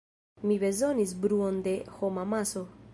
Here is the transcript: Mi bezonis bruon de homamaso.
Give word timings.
Mi 0.51 0.57
bezonis 0.63 1.13
bruon 1.27 1.63
de 1.69 1.77
homamaso. 2.01 2.67